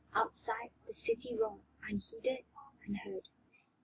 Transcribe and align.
Outside 0.15 0.71
the 0.87 0.95
city 0.95 1.35
roared 1.35 1.61
unheeded, 1.87 2.43
unheard. 2.87 3.29